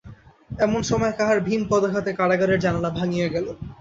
এমন 0.59 0.81
সময় 0.83 1.13
কাহার 1.19 1.37
ভীম 1.39 1.61
পদাঘাতে 1.69 2.11
কারাগারের 2.19 2.59
জানালা 2.59 2.89
ভাঙিয়া 2.91 3.27
গেল। 3.27 3.45